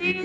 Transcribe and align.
¡Qué 0.00 0.16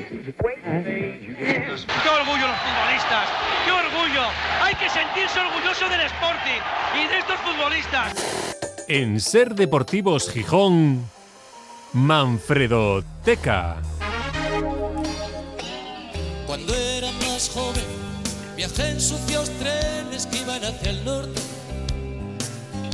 orgullo 2.09 2.47
los 2.47 2.57
futbolistas! 2.63 3.27
¡Qué 3.65 3.71
orgullo! 3.71 4.21
Hay 4.61 4.73
que 4.75 4.89
sentirse 4.89 5.39
orgulloso 5.39 5.89
del 5.89 5.99
Sporting 6.01 6.61
y 6.95 7.07
de 7.09 7.17
estos 7.17 7.35
futbolistas. 7.41 8.13
En 8.87 9.19
Ser 9.19 9.53
Deportivos 9.53 10.31
Gijón, 10.31 11.09
Manfredo 11.91 13.03
Teca. 13.25 13.75
Cuando 16.47 16.73
era 16.73 17.11
más 17.27 17.49
joven, 17.49 17.83
viajé 18.55 18.91
en 18.91 19.01
sucios 19.01 19.49
trenes 19.59 20.25
que 20.27 20.37
iban 20.37 20.63
hacia 20.63 20.91
el 20.91 21.03
norte. 21.03 21.54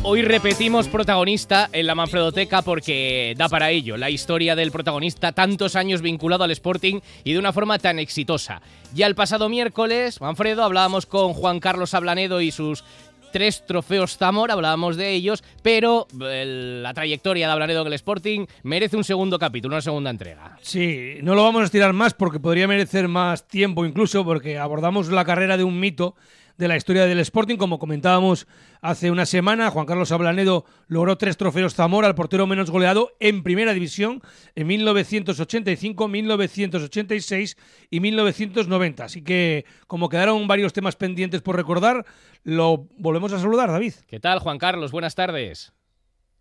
Hoy 0.03 0.23
repetimos 0.23 0.87
protagonista 0.87 1.69
en 1.71 1.85
la 1.85 1.93
Manfredoteca 1.93 2.63
porque 2.63 3.35
da 3.37 3.47
para 3.47 3.69
ello 3.69 3.97
la 3.97 4.09
historia 4.09 4.55
del 4.55 4.71
protagonista 4.71 5.31
tantos 5.31 5.75
años 5.75 6.01
vinculado 6.01 6.43
al 6.43 6.49
Sporting 6.49 7.01
y 7.23 7.33
de 7.33 7.39
una 7.39 7.53
forma 7.53 7.77
tan 7.77 7.99
exitosa. 7.99 8.63
Ya 8.95 9.05
el 9.05 9.13
pasado 9.13 9.47
miércoles, 9.47 10.19
Manfredo, 10.19 10.63
hablábamos 10.63 11.05
con 11.05 11.33
Juan 11.33 11.59
Carlos 11.59 11.93
Ablanedo 11.93 12.41
y 12.41 12.49
sus 12.49 12.83
tres 13.31 13.63
trofeos 13.67 14.17
Zamor, 14.17 14.49
hablábamos 14.49 14.97
de 14.97 15.11
ellos, 15.11 15.43
pero 15.61 16.07
la 16.17 16.93
trayectoria 16.95 17.45
de 17.45 17.53
Ablanedo 17.53 17.81
en 17.81 17.87
el 17.87 17.93
Sporting 17.93 18.47
merece 18.63 18.97
un 18.97 19.03
segundo 19.03 19.37
capítulo, 19.37 19.75
una 19.75 19.81
segunda 19.81 20.09
entrega. 20.09 20.57
Sí, 20.61 21.19
no 21.21 21.35
lo 21.35 21.43
vamos 21.43 21.61
a 21.61 21.65
estirar 21.65 21.93
más 21.93 22.15
porque 22.15 22.39
podría 22.39 22.67
merecer 22.67 23.07
más 23.07 23.47
tiempo 23.47 23.85
incluso 23.85 24.25
porque 24.25 24.57
abordamos 24.57 25.09
la 25.09 25.25
carrera 25.25 25.57
de 25.57 25.63
un 25.63 25.79
mito 25.79 26.15
de 26.61 26.67
la 26.67 26.77
historia 26.77 27.07
del 27.07 27.19
Sporting. 27.19 27.57
Como 27.57 27.79
comentábamos 27.79 28.47
hace 28.81 29.09
una 29.09 29.25
semana, 29.25 29.71
Juan 29.71 29.87
Carlos 29.87 30.11
Ablanedo 30.11 30.63
logró 30.87 31.17
tres 31.17 31.35
trofeos 31.35 31.73
Zamora, 31.73 32.07
el 32.07 32.13
portero 32.13 32.45
menos 32.45 32.69
goleado 32.69 33.13
en 33.19 33.41
primera 33.41 33.73
división 33.73 34.21
en 34.53 34.67
1985, 34.67 36.07
1986 36.07 37.57
y 37.89 37.99
1990. 37.99 39.03
Así 39.03 39.23
que 39.23 39.65
como 39.87 40.07
quedaron 40.07 40.47
varios 40.47 40.71
temas 40.71 40.95
pendientes 40.95 41.41
por 41.41 41.55
recordar, 41.55 42.05
lo 42.43 42.87
volvemos 42.95 43.33
a 43.33 43.39
saludar, 43.39 43.71
David. 43.71 43.93
¿Qué 44.07 44.19
tal, 44.19 44.37
Juan 44.37 44.59
Carlos? 44.59 44.91
Buenas 44.91 45.15
tardes. 45.15 45.73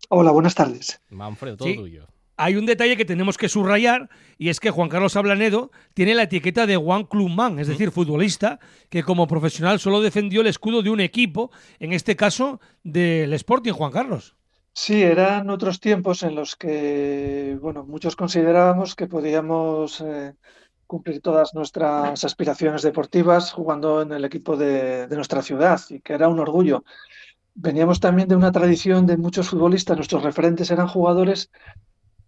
Hola, 0.09 0.29
buenas 0.31 0.53
tardes. 0.53 1.01
Manfredo, 1.09 1.57
todo 1.57 1.67
Sí. 1.67 1.75
tuyo. 1.75 2.07
Hay 2.43 2.55
un 2.55 2.65
detalle 2.65 2.97
que 2.97 3.05
tenemos 3.05 3.37
que 3.37 3.47
subrayar 3.49 4.09
y 4.39 4.49
es 4.49 4.59
que 4.59 4.71
Juan 4.71 4.89
Carlos 4.89 5.15
Ablanedo 5.15 5.69
tiene 5.93 6.15
la 6.15 6.23
etiqueta 6.23 6.65
de 6.65 6.75
One 6.75 7.05
Clubman, 7.07 7.59
es 7.59 7.67
decir, 7.67 7.91
futbolista 7.91 8.59
que 8.89 9.03
como 9.03 9.27
profesional 9.27 9.79
solo 9.79 10.01
defendió 10.01 10.41
el 10.41 10.47
escudo 10.47 10.81
de 10.81 10.89
un 10.89 11.01
equipo, 11.01 11.51
en 11.79 11.93
este 11.93 12.15
caso 12.15 12.59
del 12.83 13.31
Sporting, 13.33 13.73
Juan 13.73 13.91
Carlos. 13.91 14.35
Sí, 14.73 15.03
eran 15.03 15.51
otros 15.51 15.79
tiempos 15.79 16.23
en 16.23 16.33
los 16.33 16.55
que, 16.55 17.59
bueno, 17.61 17.83
muchos 17.83 18.15
considerábamos 18.15 18.95
que 18.95 19.05
podíamos 19.05 20.01
eh, 20.01 20.33
cumplir 20.87 21.21
todas 21.21 21.53
nuestras 21.53 22.23
aspiraciones 22.23 22.81
deportivas 22.81 23.51
jugando 23.51 24.01
en 24.01 24.13
el 24.13 24.25
equipo 24.25 24.57
de, 24.57 25.05
de 25.05 25.15
nuestra 25.15 25.43
ciudad 25.43 25.79
y 25.91 25.99
que 25.99 26.13
era 26.13 26.27
un 26.27 26.39
orgullo. 26.39 26.85
Veníamos 27.53 27.99
también 27.99 28.27
de 28.27 28.35
una 28.35 28.51
tradición 28.51 29.05
de 29.05 29.17
muchos 29.17 29.49
futbolistas, 29.49 29.95
nuestros 29.95 30.23
referentes 30.23 30.71
eran 30.71 30.87
jugadores 30.87 31.51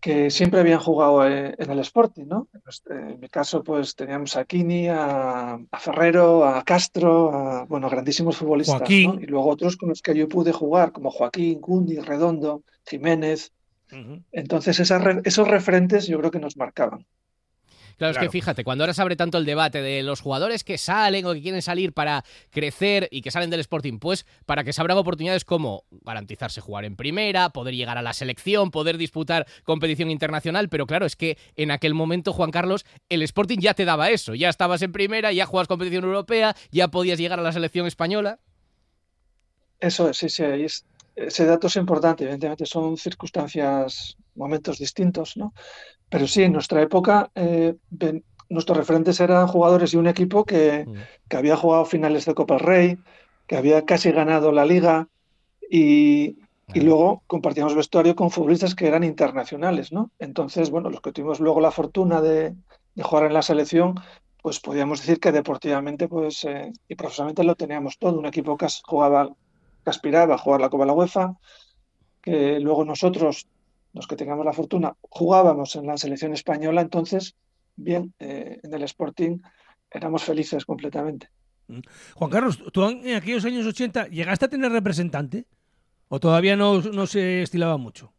que 0.04 0.30
siempre 0.30 0.60
habían 0.60 0.82
jugado 0.82 1.26
eh, 1.26 1.56
en 1.58 1.72
el 1.72 1.80
Sporting, 1.80 2.26
¿no? 2.26 2.50
En 2.90 3.22
mi 3.22 3.30
caso, 3.30 3.64
pues 3.64 3.96
teníamos 3.96 4.36
a 4.36 4.44
Kini, 4.44 4.90
a, 4.90 5.54
a 5.54 5.80
Ferrero, 5.80 6.46
a 6.46 6.62
Castro, 6.66 7.34
a, 7.34 7.64
bueno, 7.64 7.90
grandísimos 7.90 8.36
futbolistas, 8.36 8.82
¿no? 8.82 8.88
Y 8.88 9.26
luego 9.28 9.48
otros 9.48 9.78
con 9.78 9.88
los 9.88 10.02
que 10.02 10.14
yo 10.14 10.28
pude 10.28 10.52
jugar, 10.52 10.92
como 10.92 11.10
Joaquín, 11.10 11.62
Cundi, 11.62 12.00
Redondo, 12.00 12.64
Jiménez. 12.86 13.54
Entonces, 14.34 14.82
esas 14.82 15.02
esos 15.24 15.48
referentes 15.48 16.06
yo 16.06 16.20
creo 16.20 16.32
que 16.32 16.40
nos 16.40 16.58
marcaban. 16.58 17.06
Claro, 17.98 18.12
es 18.14 18.18
que 18.18 18.30
fíjate, 18.30 18.64
cuando 18.64 18.84
ahora 18.84 18.94
se 18.94 19.02
abre 19.02 19.16
tanto 19.16 19.38
el 19.38 19.46
debate 19.46 19.82
de 19.82 20.04
los 20.04 20.20
jugadores 20.22 20.64
que 20.64 20.78
salen 20.78 21.26
o 21.26 21.34
que 21.34 21.42
quieren 21.42 21.62
salir 21.62 21.94
para 21.94 22.24
crecer 22.50 23.08
y 23.12 23.22
que 23.22 23.32
salen 23.32 23.50
del 23.50 23.60
Sporting, 23.62 24.00
pues 24.00 24.26
para 24.46 24.64
que 24.64 24.74
se 24.74 24.82
abran 24.82 24.98
oportunidades 24.98 25.46
como 25.46 25.84
garantizarse 26.02 26.62
jugar 26.62 26.86
en 26.86 26.96
primera, 26.96 27.50
poder 27.50 27.76
llegar 27.76 27.98
a 27.98 28.02
la 28.02 28.14
selección, 28.14 28.72
poder 28.72 28.98
disputar 28.98 29.46
competición 29.64 30.10
internacional, 30.12 30.70
pero 30.70 30.86
claro, 30.88 31.06
es 31.06 31.16
que 31.16 31.38
en 31.56 31.72
aquel 31.72 31.94
momento, 31.94 32.34
Juan 32.34 32.52
Carlos, 32.52 32.86
el 33.10 33.22
Sporting 33.22 33.60
ya 33.60 33.74
te 33.74 33.86
daba 33.86 34.10
eso, 34.10 34.36
ya 34.36 34.50
estabas 34.50 34.82
en 34.82 34.92
primera, 34.92 35.32
ya 35.32 35.46
jugabas 35.46 35.68
competición 35.68 36.04
europea, 36.04 36.56
ya 36.72 36.90
podías 36.90 37.20
llegar 37.20 37.40
a 37.40 37.44
la 37.44 37.52
selección 37.52 37.88
española. 37.88 38.40
Eso 39.80 40.10
es, 40.10 40.18
sí, 40.18 40.30
sí, 40.30 40.44
ahí 40.44 40.64
es- 40.64 40.86
ese 41.16 41.46
dato 41.46 41.68
es 41.68 41.76
importante. 41.76 42.24
Evidentemente 42.24 42.66
son 42.66 42.98
circunstancias, 42.98 44.18
momentos 44.36 44.80
distintos, 44.80 45.38
¿no? 45.38 45.54
Pero 46.14 46.28
sí, 46.28 46.44
en 46.44 46.54
nuestra 46.54 46.82
época, 46.82 47.32
eh, 47.36 47.76
nuestros 48.50 48.78
referentes 48.78 49.20
eran 49.20 49.48
jugadores 49.48 49.92
de 49.92 49.98
un 49.98 50.08
equipo 50.08 50.46
que, 50.46 50.86
que 51.28 51.38
había 51.38 51.58
jugado 51.58 51.86
finales 51.86 52.26
de 52.26 52.36
Copa 52.36 52.58
Rey, 52.58 52.98
que 53.48 53.58
había 53.58 53.84
casi 53.86 54.12
ganado 54.12 54.52
la 54.52 54.66
liga 54.66 55.08
y, 55.70 56.38
y 56.74 56.82
luego 56.82 57.24
compartíamos 57.28 57.76
vestuario 57.76 58.16
con 58.16 58.30
futbolistas 58.32 58.76
que 58.76 58.88
eran 58.88 59.04
internacionales, 59.04 59.92
¿no? 59.92 60.12
Entonces, 60.20 60.70
bueno, 60.70 60.90
los 60.90 61.02
que 61.02 61.12
tuvimos 61.12 61.40
luego 61.40 61.62
la 61.62 61.72
fortuna 61.72 62.22
de, 62.22 62.56
de 62.96 63.04
jugar 63.04 63.26
en 63.26 63.34
la 63.34 63.42
selección, 63.42 63.96
pues 64.42 64.60
podíamos 64.60 65.00
decir 65.00 65.20
que 65.20 65.32
deportivamente 65.32 66.08
pues, 66.08 66.44
eh, 66.46 66.72
y 66.88 66.96
profesionalmente 66.96 67.44
lo 67.44 67.56
teníamos 67.56 67.98
todo. 67.98 68.20
Un 68.20 68.26
equipo 68.28 68.58
que 68.58 68.66
as- 68.66 68.82
jugaba, 68.86 69.30
que 69.84 69.90
aspiraba 69.90 70.36
a 70.36 70.38
jugar 70.38 70.62
la 70.62 70.70
Copa 70.70 70.84
de 70.84 70.88
la 70.88 70.94
UEFA, 70.94 71.34
que 72.22 72.60
luego 72.60 72.86
nosotros, 72.86 73.48
los 73.94 74.08
que 74.08 74.16
tengamos 74.16 74.46
la 74.46 74.54
fortuna, 74.54 74.94
jugábamos 75.02 75.76
en 75.76 75.88
la 75.88 75.98
selección 75.98 76.34
española, 76.34 76.82
entonces, 76.82 77.36
bien, 77.76 78.14
eh, 78.20 78.60
en 78.64 78.74
el 78.74 78.84
Sporting 78.84 79.40
éramos 79.90 80.24
felices 80.24 80.66
completamente. 80.66 81.30
Juan 82.16 82.30
Carlos, 82.32 82.62
¿tú 82.74 82.84
en 82.84 83.16
aquellos 83.16 83.46
años 83.46 83.66
80 83.66 84.08
llegaste 84.08 84.46
a 84.46 84.50
tener 84.50 84.72
representante? 84.72 85.46
¿O 86.10 86.20
todavía 86.20 86.56
no, 86.56 86.82
no 86.82 87.08
se 87.08 87.42
estilaba 87.42 87.78
mucho? 87.78 88.14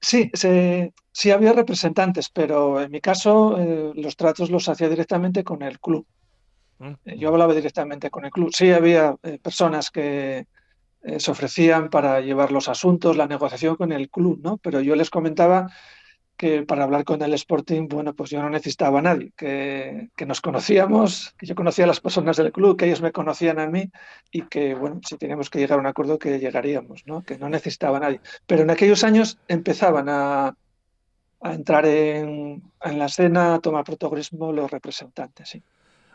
Sí, 0.00 0.30
se- 0.34 0.92
sí 1.12 1.30
había 1.30 1.52
representantes, 1.52 2.28
pero 2.28 2.80
en 2.80 2.90
mi 2.90 3.00
caso 3.00 3.58
eh, 3.58 3.92
los 3.94 4.16
tratos 4.16 4.50
los 4.50 4.68
hacía 4.68 4.88
directamente 4.88 5.44
con 5.44 5.62
el 5.62 5.78
club. 5.80 6.06
Eh, 7.04 7.16
Yo 7.18 7.28
hablaba 7.28 7.54
directamente 7.54 8.10
con 8.10 8.24
el 8.24 8.30
club. 8.30 8.50
Sí 8.52 8.70
había 8.72 9.16
eh, 9.22 9.38
personas 9.38 9.90
que 9.90 10.46
eh, 11.02 11.20
se 11.20 11.30
ofrecían 11.30 11.90
para 11.90 12.20
llevar 12.20 12.52
los 12.52 12.68
asuntos, 12.68 13.16
la 13.16 13.26
negociación 13.26 13.76
con 13.76 13.92
el 13.92 14.08
club, 14.08 14.40
¿no? 14.42 14.58
Pero 14.58 14.80
yo 14.80 14.94
les 14.96 15.10
comentaba 15.10 15.68
que 16.36 16.62
para 16.62 16.82
hablar 16.84 17.04
con 17.04 17.22
el 17.22 17.34
Sporting, 17.34 17.86
bueno, 17.88 18.14
pues 18.14 18.30
yo 18.30 18.42
no 18.42 18.50
necesitaba 18.50 18.98
a 18.98 19.02
nadie, 19.02 19.32
que, 19.36 20.08
que 20.16 20.26
nos 20.26 20.40
conocíamos, 20.40 21.34
que 21.38 21.46
yo 21.46 21.54
conocía 21.54 21.84
a 21.84 21.88
las 21.88 22.00
personas 22.00 22.36
del 22.36 22.50
club, 22.50 22.76
que 22.76 22.86
ellos 22.86 23.00
me 23.00 23.12
conocían 23.12 23.60
a 23.60 23.68
mí 23.68 23.90
y 24.30 24.42
que, 24.42 24.74
bueno, 24.74 25.00
si 25.06 25.16
teníamos 25.18 25.50
que 25.50 25.60
llegar 25.60 25.78
a 25.78 25.80
un 25.80 25.86
acuerdo, 25.86 26.18
que 26.18 26.40
llegaríamos, 26.40 27.02
¿no? 27.06 27.22
Que 27.22 27.38
no 27.38 27.48
necesitaba 27.48 27.98
a 27.98 28.00
nadie. 28.00 28.20
Pero 28.46 28.62
en 28.62 28.70
aquellos 28.70 29.04
años 29.04 29.38
empezaban 29.46 30.08
a, 30.08 30.56
a 31.42 31.54
entrar 31.54 31.86
en, 31.86 32.62
en 32.82 32.98
la 32.98 33.06
escena, 33.06 33.54
a 33.54 33.60
tomar 33.60 33.84
protagonismo 33.84 34.52
los 34.52 34.70
representantes, 34.70 35.48
sí. 35.48 35.62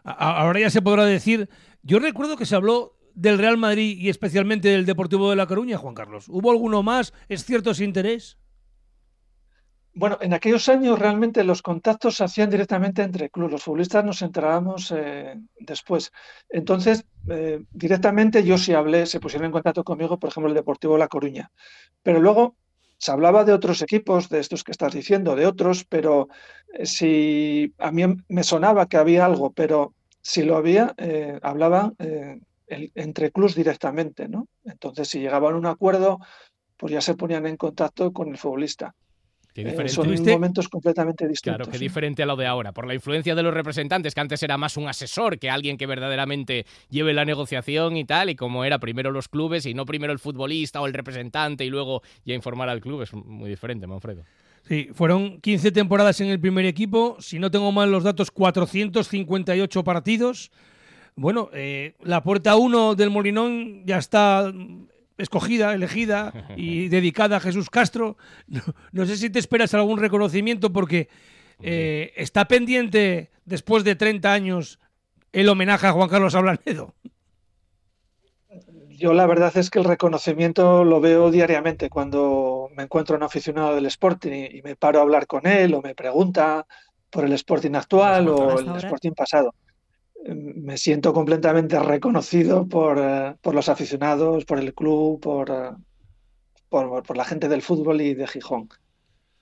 Ahora 0.04 0.60
ya 0.60 0.70
se 0.70 0.82
podrá 0.82 1.06
decir. 1.06 1.50
Yo 1.84 2.00
recuerdo 2.00 2.38
que 2.38 2.46
se 2.46 2.56
habló 2.56 2.97
del 3.18 3.40
Real 3.40 3.58
Madrid 3.58 3.98
y 3.98 4.10
especialmente 4.10 4.70
del 4.70 4.86
Deportivo 4.86 5.32
de 5.32 5.36
La 5.36 5.48
Coruña, 5.48 5.80
Juan 5.80 5.96
Carlos. 5.96 6.30
¿Hubo 6.30 6.52
alguno 6.52 6.84
más? 6.84 7.14
¿Es 7.28 7.44
cierto 7.44 7.72
ese 7.72 7.84
interés? 7.84 8.38
Bueno, 9.96 10.20
en 10.22 10.36
aquellos 10.36 10.70
años 10.70 11.00
realmente 11.00 11.44
los 11.44 11.64
contactos 11.64 12.18
se 12.18 12.24
hacían 12.24 12.52
directamente 12.52 13.02
entre 13.02 13.32
clubes. 13.32 13.54
Los 13.54 13.64
futbolistas 13.64 14.06
nos 14.06 14.22
enterábamos 14.22 14.94
eh, 14.96 15.34
después. 15.60 16.12
Entonces, 16.48 17.06
eh, 17.28 17.64
directamente 17.72 18.44
yo 18.44 18.60
sí 18.60 18.74
hablé, 18.74 19.08
se 19.08 19.20
pusieron 19.20 19.48
en 19.48 19.52
contacto 19.52 19.84
conmigo, 19.84 20.20
por 20.20 20.30
ejemplo, 20.30 20.50
el 20.50 20.56
Deportivo 20.56 20.94
de 20.94 21.00
La 21.00 21.08
Coruña. 21.08 21.52
Pero 22.04 22.20
luego 22.20 22.56
se 23.00 23.12
hablaba 23.12 23.44
de 23.46 23.54
otros 23.54 23.82
equipos, 23.82 24.30
de 24.30 24.42
estos 24.42 24.64
que 24.64 24.72
estás 24.72 24.94
diciendo, 24.94 25.36
de 25.36 25.48
otros, 25.48 25.86
pero 25.86 26.28
eh, 26.72 26.86
si 26.86 27.74
a 27.80 27.92
mí 27.92 28.04
me 28.30 28.44
sonaba 28.44 28.86
que 28.86 28.98
había 28.98 29.26
algo, 29.26 29.54
pero 29.54 29.96
si 30.22 30.44
lo 30.44 30.58
había, 30.58 30.94
hablaban 31.42 31.96
eh, 31.98 32.40
el- 32.68 32.92
entre 32.96 33.32
clubes 33.32 33.56
directamente, 33.56 34.28
¿no? 34.28 34.48
Entonces, 34.66 35.08
si 35.08 35.20
llegaban 35.20 35.54
a 35.54 35.58
un 35.58 35.66
acuerdo, 35.66 36.20
pues 36.78 36.94
ya 36.94 37.02
se 37.02 37.16
ponían 37.16 37.46
en 37.48 37.58
contacto 37.58 38.12
con 38.14 38.30
el 38.30 38.38
futbolista. 38.38 38.94
Qué 39.54 39.62
Eh, 39.62 39.66
diferente. 39.66 39.94
son 39.94 40.12
¿Viste? 40.12 40.30
momentos 40.32 40.70
completamente 40.70 41.28
distintos. 41.28 41.58
Claro, 41.58 41.72
qué 41.72 41.80
sí. 41.80 41.86
diferente 41.86 42.22
a 42.22 42.28
lo 42.28 42.36
de 42.36 42.46
ahora, 42.46 42.74
por 42.74 42.86
la 42.86 42.94
influencia 42.94 43.34
de 43.34 43.42
los 43.42 43.52
representantes, 43.54 44.14
que 44.14 44.22
antes 44.22 44.44
era 44.44 44.56
más 44.58 44.78
un 44.78 44.88
asesor 44.88 45.40
que 45.40 45.50
alguien 45.50 45.78
que 45.78 45.88
verdaderamente 45.88 46.68
lleve 46.92 47.14
la 47.16 47.26
negociación 47.26 47.98
y 47.98 48.06
tal, 48.06 48.30
y 48.30 48.36
como 48.36 48.64
era 48.66 48.78
primero 48.78 49.10
los 49.10 49.28
clubes 49.28 49.66
y 49.66 49.74
no 49.74 49.86
primero 49.86 50.14
el 50.14 50.20
futbolista 50.20 50.80
o 50.80 50.86
el 50.86 50.94
representante 50.94 51.66
y 51.66 51.70
luego 51.72 52.04
ya 52.24 52.36
informar 52.36 52.70
al 52.70 52.82
club, 52.82 53.02
es 53.02 53.14
muy 53.14 53.50
diferente, 53.50 53.88
Manfredo. 53.88 54.24
Sí, 54.68 54.90
fueron 54.94 55.40
15 55.42 55.72
temporadas 55.72 56.20
en 56.22 56.28
el 56.28 56.40
primer 56.40 56.66
equipo. 56.66 57.16
Si 57.20 57.40
no 57.40 57.50
tengo 57.50 57.72
mal 57.72 57.90
los 57.90 58.04
datos, 58.04 58.30
458 58.30 59.84
partidos. 59.84 60.52
Bueno, 61.18 61.50
eh, 61.52 61.96
la 62.02 62.24
puerta 62.24 62.56
1 62.56 62.96
del 62.96 63.10
Molinón 63.10 63.86
ya 63.86 63.98
está 63.98 64.52
mm, 64.54 64.88
escogida, 65.18 65.74
elegida 65.74 66.32
y 66.56 66.88
dedicada 66.90 67.38
a 67.38 67.40
Jesús 67.42 67.70
Castro. 67.70 68.18
No, 68.48 68.62
no 68.94 69.06
sé 69.06 69.18
si 69.18 69.30
te 69.30 69.40
esperas 69.40 69.74
algún 69.74 70.00
reconocimiento 70.00 70.72
porque 70.72 71.10
Eh, 71.60 72.14
¿Está 72.16 72.46
pendiente, 72.46 73.32
después 73.46 73.84
de 73.84 73.96
30 73.96 74.32
años, 74.32 74.80
el 75.32 75.50
homenaje 75.50 75.88
a 75.88 75.92
Juan 75.92 76.10
Carlos 76.10 76.36
Ablanedo? 76.36 76.94
Yo 78.90 79.14
la 79.14 79.28
verdad 79.28 79.56
es 79.56 79.70
que 79.70 79.80
el 79.80 79.86
reconocimiento 79.86 80.84
lo 80.84 81.00
veo 81.00 81.30
diariamente 81.30 81.90
cuando 81.90 82.70
me 82.76 82.84
encuentro 82.84 83.16
un 83.16 83.24
aficionado 83.24 83.76
del 83.76 83.86
Sporting 83.86 84.48
y, 84.52 84.62
me 84.64 84.76
paro 84.76 85.00
a 85.00 85.02
hablar 85.04 85.28
con 85.28 85.46
él 85.46 85.76
o 85.76 85.82
me 85.82 85.94
pregunta 85.94 86.66
por 87.10 87.26
el 87.26 87.34
Sporting 87.34 87.76
actual 87.76 88.28
o 88.28 88.60
el 88.60 88.76
Sporting 88.78 89.12
pasado. 89.12 89.54
Me 90.36 90.78
siento 90.78 91.14
completamente 91.14 91.80
reconocido 91.80 92.68
por, 92.68 93.00
eh, 93.00 93.36
por 93.42 93.56
los 93.56 93.70
aficionados, 93.70 94.46
por 94.46 94.60
el 94.60 94.74
club, 94.74 95.20
por, 95.22 95.50
eh, 95.50 95.72
por, 96.70 97.04
por 97.04 97.18
la 97.18 97.26
gente 97.26 97.48
del 97.48 97.62
fútbol 97.62 98.02
y 98.02 98.14
de 98.14 98.28
Gijón. 98.28 98.70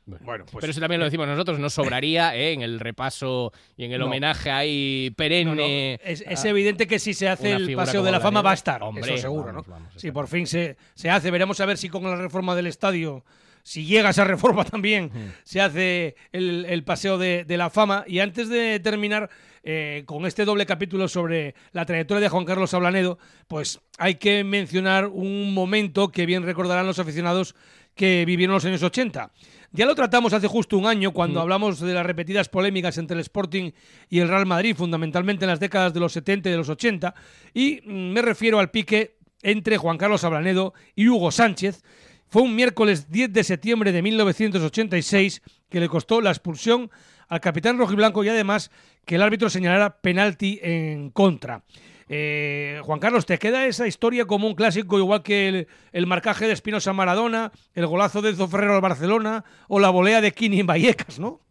Bueno, 0.06 0.46
pues... 0.46 0.62
Pero 0.62 0.72
eso 0.72 0.80
también 0.80 1.00
lo 1.00 1.06
decimos 1.06 1.28
nosotros, 1.28 1.58
nos 1.58 1.74
sobraría 1.74 2.36
¿eh? 2.38 2.54
en 2.54 2.62
el 2.62 2.80
repaso 2.80 3.52
y 3.76 3.86
en 3.86 3.92
el 3.92 4.02
homenaje 4.04 4.52
ahí 4.52 5.12
perenne. 5.18 6.00
Es, 6.04 6.46
evidente 6.46 6.86
que 6.86 7.00
si 7.00 7.14
se 7.14 7.28
hace 7.28 7.54
el 7.54 7.76
paseo 7.76 8.04
de 8.04 8.12
la 8.12 8.20
fama 8.20 8.42
va 8.42 8.52
a 8.52 8.56
estar, 8.56 8.84
Hombre, 8.84 9.16
eso 9.16 9.22
seguro, 9.24 9.52
¿no? 9.52 9.64
si 9.96 10.12
por 10.12 10.28
fin 10.28 10.46
se, 10.46 10.78
se 10.94 11.10
hace, 11.10 11.32
veremos 11.32 11.60
a 11.60 11.66
ver 11.66 11.78
si 11.78 11.90
con 11.90 12.04
la 12.04 12.16
reforma 12.16 12.56
del 12.56 12.68
estadio 12.68 13.24
si 13.66 13.84
llega 13.84 14.12
esa 14.12 14.24
reforma 14.24 14.64
también, 14.72 15.12
se 15.44 15.60
hace 15.60 16.16
el, 16.32 16.84
paseo 16.86 17.18
de, 17.18 17.46
la 17.50 17.72
fama. 17.72 18.06
Y 18.08 18.20
antes 18.20 18.48
de 18.48 18.80
terminar 18.80 19.30
eh, 19.68 20.04
con 20.06 20.28
este 20.28 20.46
doble 20.46 20.68
capítulo 20.68 21.08
sobre 21.08 21.56
la 21.72 21.88
trayectoria 21.88 22.22
de 22.22 22.30
Juan 22.30 22.46
Carlos 22.46 22.76
Ablanedo, 22.76 23.18
pues 23.48 23.80
hay 23.98 24.16
que 24.16 24.44
mencionar 24.44 25.08
un 25.08 25.56
momento 25.56 26.10
que 26.10 26.28
bien 26.28 26.44
recordarán 26.44 26.86
los 26.86 27.00
aficionados 27.00 27.56
que 27.96 28.26
vivieron 28.26 28.54
los 28.54 28.66
años 28.66 28.84
80. 28.84 29.32
Ya 29.72 29.88
lo 29.88 29.96
tratamos 29.96 30.34
hace 30.34 30.46
justo 30.46 30.78
un 30.78 30.86
año 30.86 31.14
cuando 31.14 31.42
hablamos 31.42 31.80
de 31.80 31.96
las 31.96 32.06
repetidas 32.06 32.48
polémicas 32.48 33.00
entre 33.00 33.16
el 33.16 33.22
Sporting 33.22 33.72
y 34.08 34.20
el 34.20 34.28
Real 34.28 34.46
Madrid, 34.46 34.76
fundamentalmente 34.76 35.46
en 35.46 35.50
las 35.50 35.60
décadas 35.60 35.96
de 35.96 36.00
los 36.00 36.14
70 36.14 36.48
y 36.48 36.52
de 36.52 36.58
los 36.60 36.70
80, 36.70 37.16
y 37.56 37.82
mm, 37.84 38.12
me 38.12 38.22
refiero 38.22 38.60
al 38.60 38.70
pique 38.70 39.18
entre 39.42 39.78
Juan 39.78 39.98
Carlos 39.98 40.24
Ablanedo 40.24 40.76
y 40.94 41.08
Hugo 41.08 41.32
Sánchez. 41.32 41.82
Fue 42.28 42.44
un 42.44 42.56
miércoles 42.56 43.10
10 43.10 43.34
de 43.34 43.44
septiembre 43.44 43.92
de 43.92 44.04
1986 44.04 45.42
que 45.70 45.80
le 45.80 45.90
costó 45.90 46.22
la 46.22 46.30
expulsión 46.30 46.92
al 47.28 47.42
capitán 47.42 47.78
rojiblanco 47.78 48.24
y 48.24 48.30
además 48.30 48.72
que 49.06 49.16
el 49.16 49.22
árbitro 49.22 49.50
señalara 49.50 50.02
penalti 50.02 50.60
en 50.62 51.10
contra. 51.10 51.64
Eh, 52.08 52.80
Juan 52.84 53.00
Carlos, 53.00 53.26
¿te 53.26 53.40
queda 53.40 53.66
esa 53.66 53.88
historia 53.88 54.26
como 54.26 54.48
un 54.48 54.54
clásico, 54.54 55.00
igual 55.00 55.24
que 55.24 55.68
el, 55.92 56.08
marcaje 56.08 56.46
de 56.46 56.54
Espinosa 56.54 56.94
Maradona, 56.94 57.52
el 57.74 57.88
golazo 57.88 58.22
de 58.22 58.30
Enzo 58.30 58.50
al 58.52 58.82
Barcelona 58.82 59.44
o 59.68 59.80
la 59.80 59.90
volea 59.90 60.22
de 60.22 60.32
Kini 60.32 60.60
en 60.60 60.68
Vallecas, 60.68 61.20
no? 61.20 61.42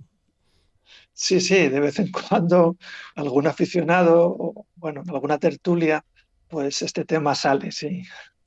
Sí, 1.13 1.41
sí, 1.41 1.69
de 1.69 1.81
vez 1.81 1.99
en 1.99 2.11
cuando 2.11 2.77
algún 3.15 3.47
aficionado 3.47 4.27
o, 4.27 4.67
bueno, 4.77 5.03
alguna 5.09 5.39
tertulia, 5.39 6.05
pues 6.49 6.83
este 6.83 7.05
tema 7.05 7.35
sale, 7.35 7.73
sí, 7.73 8.03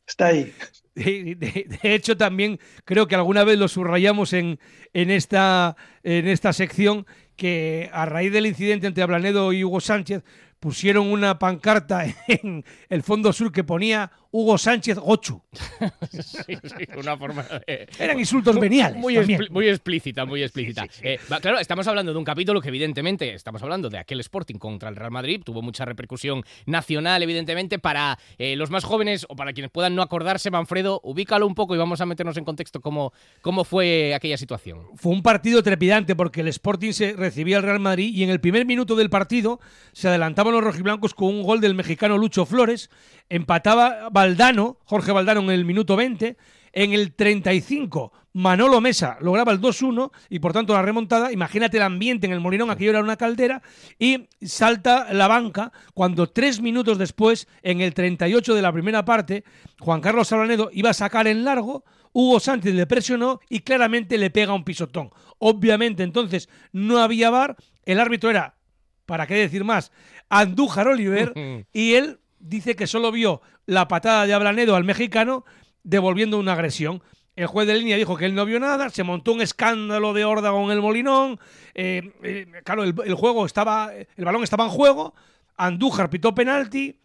está 0.06 0.27
ahí. 0.27 0.53
De, 0.97 1.79
hecho, 1.83 2.17
también 2.17 2.59
creo 2.83 3.07
que 3.07 3.15
alguna 3.15 3.44
vez 3.44 3.59
lo 3.59 3.67
subrayamos 3.67 4.33
en, 4.33 4.59
en, 4.94 5.11
esta, 5.11 5.75
en 6.03 6.27
esta 6.27 6.53
sección 6.53 7.05
que 7.38 7.89
a 7.94 8.06
raíz 8.06 8.34
del 8.34 8.48
incidente 8.48 8.88
entre 8.88 9.04
Ablanedo 9.04 9.54
y 9.54 9.63
Hugo 9.63 9.80
Sánchez, 9.80 10.24
pusieron 10.60 11.07
una 11.07 11.38
pancarta 11.39 12.06
en 12.28 12.63
el 12.89 13.04
fondo 13.04 13.31
sur 13.34 13.51
que 13.51 13.63
ponía 13.63 14.12
Hugo 14.31 14.57
Sánchez 14.57 14.98
Gochu. 14.98 15.42
una 16.98 17.18
forma 17.18 17.45
Eran 17.98 18.19
insultos 18.19 18.60
veniales. 18.60 19.00
Muy, 19.00 19.18
muy 19.50 19.68
explícita, 19.68 20.25
muy 20.25 20.44
explícita. 20.44 20.86
Eh, 21.01 21.18
claro, 21.42 21.60
estamos 21.60 21.88
hablando 21.88 22.12
de 22.12 22.19
un 22.19 22.25
capítulo 22.25 22.62
que 22.62 22.68
evidentemente 22.68 23.34
estamos 23.34 23.63
hablando 23.63 23.89
de 23.89 23.98
aquel 23.98 24.19
Sporting 24.19 24.56
contra 24.56 24.89
el 24.89 24.95
Real 24.95 25.12
Madrid, 25.12 25.42
tuvo 25.44 25.62
mucha 25.62 25.86
repercusión 25.86 26.44
nacional, 26.66 27.24
evidentemente, 27.24 27.80
para 27.80 28.19
eh, 28.38 28.56
los 28.56 28.69
más 28.69 28.84
jóvenes 28.84 29.25
o 29.30 29.36
para 29.36 29.54
quienes 29.54 29.72
puedan 29.72 29.95
no 29.95 30.01
acordarse, 30.01 30.51
Manfredo, 30.51 31.00
ubícalo 31.04 31.48
un 31.48 31.56
poco 31.56 31.74
y 31.75 31.78
vamos 31.78 32.01
a 32.01 32.06
meternos 32.06 32.38
en 32.38 32.45
contexto 32.45 32.81
cómo, 32.81 33.13
cómo 33.42 33.63
fue 33.63 34.13
aquella 34.13 34.38
situación. 34.38 34.81
Fue 34.95 35.13
un 35.13 35.24
partido 35.24 35.63
trepidante 35.63 36.16
porque 36.16 36.42
el 36.42 36.50
Sporting 36.50 36.92
se 36.92 37.13
recibía 37.27 37.57
al 37.57 37.63
Real 37.63 37.81
Madrid 37.81 38.13
y 38.13 38.24
en 38.24 38.29
el 38.29 38.39
primer 38.39 38.65
minuto 38.65 38.95
del 38.95 39.09
partido 39.09 39.59
se 39.91 40.07
adelantaban 40.07 40.53
los 40.53 40.63
rojiblancos 40.63 41.13
con 41.13 41.27
un 41.27 41.44
gol 41.44 41.59
del 41.59 41.75
mexicano 41.75 42.18
Lucho 42.18 42.45
Flores, 42.45 42.89
empataba 43.27 44.07
Valdano, 44.09 44.77
Jorge 44.85 45.12
Valdano 45.12 45.41
en 45.41 45.50
el 45.50 45.65
minuto 45.65 45.97
20, 45.97 46.38
en 46.71 46.94
el 46.94 47.13
35 47.13 48.13
Manolo 48.38 48.81
Mesa. 48.81 49.18
Lograba 49.19 49.51
el 49.51 49.60
2-1 49.60 50.12
y 50.30 50.38
por 50.38 50.54
tanto 50.54 50.74
la 50.74 50.84
remontada, 50.84 51.31
imagínate 51.31 51.78
el 51.78 51.84
ambiente 51.84 52.28
en 52.28 52.34
el 52.34 52.39
Molinón, 52.39 52.69
aquello 52.69 52.92
era 52.92 53.01
una 53.01 53.18
caldera, 53.18 53.63
y 53.98 54.28
salta 54.45 55.12
la 55.12 55.28
banca 55.28 55.72
cuando 55.95 56.30
tres 56.30 56.62
minutos 56.62 57.00
después, 57.00 57.48
en 57.63 57.81
el 57.81 57.95
38 57.95 58.54
de 58.54 58.62
la 58.62 58.72
primera 58.72 59.04
parte, 59.04 59.44
Juan 59.80 60.01
Carlos 60.01 60.28
Sablanedo 60.28 60.69
iba 60.72 60.92
a 60.92 60.94
sacar 60.94 61.25
en 61.25 61.44
largo, 61.44 61.84
Hugo 62.13 62.39
Sánchez 62.39 62.75
le 62.75 62.86
presionó 62.86 63.39
y 63.50 63.62
claramente 63.62 64.19
le 64.19 64.30
pega 64.30 64.54
un 64.54 64.63
pisotón. 64.63 65.10
Obviamente 65.39 66.04
entonces 66.04 66.48
no 66.72 67.00
había 67.00 67.31
bar, 67.31 67.56
el 67.86 68.00
árbitro 68.00 68.30
era, 68.30 68.56
¿para 69.07 69.25
qué 69.25 69.34
decir 69.34 69.63
más? 69.63 69.92
Andújar 70.30 70.88
Oliver. 70.88 71.66
Y 71.74 71.94
él 71.94 72.19
dice 72.38 72.75
que 72.75 72.86
solo 72.86 73.12
vio 73.12 73.42
la 73.66 73.88
patada 73.88 74.28
de 74.28 74.36
Ablanedo 74.36 74.75
al 74.75 74.84
mexicano 74.84 75.44
devolviendo 75.81 76.38
una 76.38 76.54
agresión. 76.54 77.01
El 77.38 77.45
juez 77.45 77.68
de 77.68 77.75
línea 77.75 77.95
dijo 77.98 78.18
que 78.18 78.25
él 78.25 78.34
no 78.34 78.45
vio 78.45 78.60
nada, 78.60 78.89
se 78.89 79.04
montó 79.04 79.31
un 79.31 79.42
escándalo 79.42 80.12
de 80.12 80.25
órdago 80.25 80.66
en 80.66 80.72
el 80.72 80.81
Molinón. 80.81 81.39
Eh, 81.75 82.12
eh, 82.24 82.48
claro, 82.63 82.84
el, 82.84 83.13
juego 83.13 83.45
estaba, 83.45 83.94
el 83.94 84.25
balón 84.25 84.44
estaba 84.44 84.63
en 84.63 84.72
juego. 84.72 85.13
Andújar 85.56 86.10
pitó 86.10 86.34
penalti. 86.34 87.00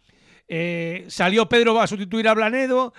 Eh, 0.47 1.05
salió 1.07 1.47
Pedro 1.47 1.79
a 1.79 1.85
sustituir 1.85 2.27
a 2.27 2.33
Blanedo. 2.33 2.95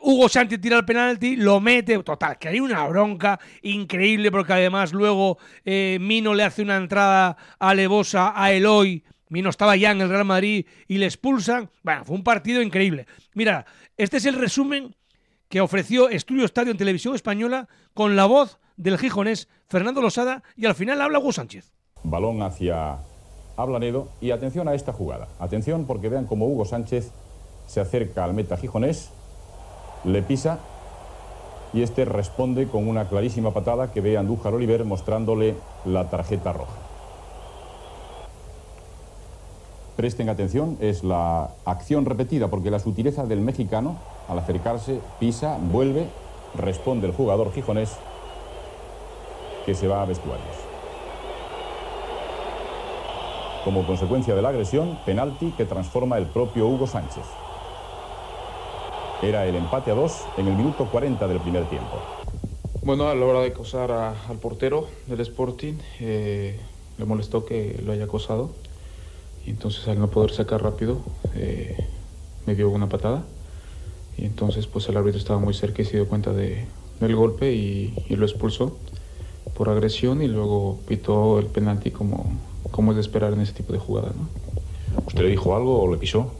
Hugo 0.00 0.30
Sánchez 0.30 0.62
tira 0.62 0.78
el 0.78 0.86
penalti, 0.86 1.36
lo 1.36 1.60
mete. 1.60 2.02
Total, 2.02 2.38
que 2.38 2.48
hay 2.48 2.60
una 2.60 2.86
bronca 2.86 3.38
increíble 3.60 4.30
porque 4.30 4.54
además 4.54 4.94
luego 4.94 5.36
Mino 5.66 6.32
le 6.32 6.42
hace 6.42 6.62
una 6.62 6.78
entrada 6.78 7.36
alevosa 7.58 8.32
a 8.34 8.50
Eloy 8.50 9.04
Mino 9.28 9.50
estaba 9.50 9.76
ya 9.76 9.90
en 9.90 10.00
el 10.00 10.08
Real 10.08 10.24
Madrid 10.24 10.64
y 10.86 10.96
le 10.96 11.04
expulsan. 11.04 11.70
Bueno, 11.82 12.04
fue 12.04 12.16
un 12.16 12.24
partido 12.24 12.62
increíble. 12.62 13.06
Mira, 13.34 13.66
este 13.96 14.16
es 14.16 14.24
el 14.24 14.36
resumen 14.36 14.94
que 15.48 15.60
ofreció 15.60 16.08
Estudio 16.08 16.44
Estadio 16.44 16.72
en 16.72 16.78
Televisión 16.78 17.14
Española 17.14 17.68
con 17.94 18.16
la 18.16 18.26
voz 18.26 18.58
del 18.76 18.98
gijonés 18.98 19.48
Fernando 19.66 20.00
Losada 20.00 20.42
y 20.56 20.66
al 20.66 20.74
final 20.74 21.00
habla 21.00 21.18
Hugo 21.18 21.32
Sánchez. 21.32 21.72
Balón 22.02 22.42
hacia 22.42 22.98
Ablanedo 23.56 24.08
y 24.20 24.30
atención 24.30 24.68
a 24.68 24.74
esta 24.74 24.92
jugada. 24.92 25.28
Atención 25.38 25.84
porque 25.86 26.08
vean 26.08 26.26
cómo 26.26 26.46
Hugo 26.46 26.64
Sánchez 26.64 27.10
se 27.66 27.80
acerca 27.80 28.24
al 28.24 28.34
meta 28.34 28.56
gijonés, 28.56 29.10
le 30.04 30.22
pisa 30.22 30.60
y 31.72 31.82
este 31.82 32.04
responde 32.04 32.68
con 32.68 32.88
una 32.88 33.08
clarísima 33.08 33.52
patada 33.52 33.92
que 33.92 34.00
ve 34.00 34.16
Andújar 34.16 34.54
Oliver 34.54 34.84
mostrándole 34.84 35.54
la 35.84 36.08
tarjeta 36.08 36.52
roja. 36.52 36.88
presten 39.98 40.28
atención, 40.28 40.76
es 40.78 41.02
la 41.02 41.50
acción 41.64 42.04
repetida, 42.04 42.46
porque 42.46 42.70
la 42.70 42.78
sutileza 42.78 43.26
del 43.26 43.40
mexicano, 43.40 43.96
al 44.28 44.38
acercarse, 44.38 45.00
pisa, 45.18 45.58
vuelve, 45.60 46.06
responde 46.54 47.06
el 47.06 47.14
jugador 47.14 47.52
gijonés 47.52 47.96
que 49.66 49.74
se 49.74 49.88
va 49.88 50.02
a 50.02 50.06
vestuarios. 50.06 50.56
Como 53.64 53.86
consecuencia 53.86 54.34
de 54.34 54.42
la 54.42 54.50
agresión, 54.50 54.98
penalti 55.04 55.52
que 55.52 55.64
transforma 55.64 56.16
el 56.16 56.26
propio 56.26 56.66
Hugo 56.66 56.86
Sánchez. 56.86 57.24
Era 59.20 59.46
el 59.46 59.56
empate 59.56 59.90
a 59.90 59.94
dos 59.94 60.24
en 60.36 60.46
el 60.46 60.54
minuto 60.54 60.86
40 60.86 61.26
del 61.26 61.40
primer 61.40 61.64
tiempo. 61.68 61.98
Bueno, 62.82 63.08
a 63.08 63.14
la 63.14 63.26
hora 63.26 63.40
de 63.40 63.48
acosar 63.48 63.90
al 63.90 64.38
portero 64.38 64.86
del 65.06 65.20
Sporting, 65.20 65.74
eh, 66.00 66.58
le 66.96 67.04
molestó 67.04 67.44
que 67.44 67.80
lo 67.84 67.92
haya 67.92 68.04
acosado 68.04 68.50
y 69.44 69.50
entonces 69.50 69.86
al 69.88 69.98
no 69.98 70.08
poder 70.08 70.30
sacar 70.30 70.62
rápido, 70.62 71.00
eh, 71.34 71.76
me 72.46 72.54
dio 72.54 72.70
una 72.70 72.88
patada. 72.88 73.24
Y 74.18 74.26
entonces 74.26 74.66
pues 74.66 74.88
el 74.88 74.96
árbitro 74.96 75.18
estaba 75.18 75.38
muy 75.38 75.54
cerca 75.54 75.82
y 75.82 75.84
se 75.84 75.96
dio 75.96 76.08
cuenta 76.08 76.32
de, 76.32 76.64
del 77.00 77.14
golpe 77.14 77.52
y, 77.52 77.94
lo 78.10 78.26
expulsó 78.26 78.76
por 79.54 79.68
agresión 79.68 80.22
y 80.22 80.28
luego 80.28 80.78
pitó 80.86 81.38
el 81.38 81.46
penalti 81.46 81.90
como, 81.90 82.26
como 82.70 82.92
es 82.92 82.96
de 82.96 83.00
esperar 83.02 83.32
en 83.32 83.40
ese 83.40 83.52
tipo 83.52 83.72
de 83.72 83.78
jugadas. 83.78 84.12
¿no? 84.16 84.28
¿Usted 85.06 85.22
le 85.22 85.30
dijo 85.30 85.54
algo 85.54 85.80
o 85.80 85.90
le 85.90 85.98
pisó? 85.98 86.32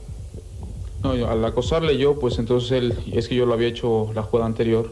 No, 1.03 1.11
al 1.11 1.45
acosarle 1.45 1.97
yo, 1.97 2.19
pues 2.19 2.39
entonces 2.39 2.73
él, 2.73 2.95
es 3.13 3.29
que 3.29 3.37
yo 3.37 3.47
lo 3.47 3.55
había 3.55 3.69
hecho 3.69 4.11
la 4.15 4.23
jugada 4.23 4.47
anterior, 4.47 4.91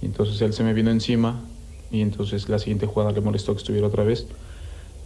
y 0.00 0.06
entonces 0.06 0.40
él 0.40 0.52
se 0.52 0.64
me 0.64 0.72
vino 0.72 0.90
encima 0.90 1.42
y 1.90 2.00
entonces 2.00 2.48
la 2.48 2.58
siguiente 2.58 2.86
jugada 2.86 3.12
le 3.12 3.20
molestó 3.20 3.52
que 3.52 3.58
estuviera 3.58 3.86
otra 3.86 4.04
vez 4.04 4.26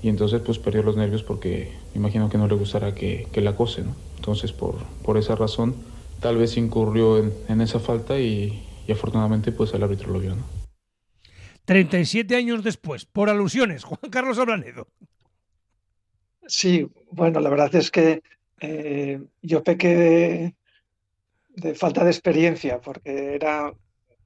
y 0.03 0.09
entonces 0.09 0.41
pues 0.41 0.59
perdió 0.59 0.83
los 0.83 0.97
nervios 0.97 1.23
porque 1.23 1.73
me 1.95 2.01
imagino 2.01 2.29
que 2.31 2.39
no 2.39 2.49
le 2.49 2.55
gustará 2.55 2.95
que, 2.95 3.29
que 3.33 3.41
la 3.41 3.51
acose, 3.51 3.83
¿no? 3.83 3.95
Entonces 4.17 4.53
por, 4.53 4.77
por 5.05 5.19
esa 5.19 5.37
razón 5.37 5.75
tal 6.21 6.37
vez 6.37 6.57
incurrió 6.57 7.19
en, 7.19 7.61
esa 7.61 7.81
falta 7.81 8.19
y, 8.19 8.67
afortunadamente 8.91 9.53
pues 9.53 9.73
el 9.73 9.83
árbitro 9.83 10.13
lo 10.13 10.19
vio, 10.19 10.35
¿no? 10.35 10.45
37 11.65 12.35
años 12.35 12.65
después, 12.65 13.05
por 13.05 13.31
alusiones, 13.31 13.85
Juan 13.85 14.11
Carlos 14.11 14.39
Ablanedo. 14.39 14.89
Sí, 16.47 16.91
bueno, 17.13 17.39
la 17.39 17.49
verdad 17.49 17.73
es 17.77 17.91
que 17.91 18.23
eh, 18.61 19.21
yo 19.41 19.63
pequé 19.63 19.95
de, 19.95 20.55
de 21.51 21.75
falta 21.75 22.03
de 22.03 22.11
experiencia, 22.11 22.81
porque 22.81 23.37
era, 23.37 23.73